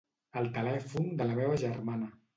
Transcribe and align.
El 0.41 0.47
telèfon 0.55 1.05
de 1.21 1.27
la 1.33 1.37
meva 1.41 1.63
germana. 1.67 2.13